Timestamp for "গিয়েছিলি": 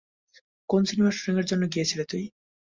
1.73-2.03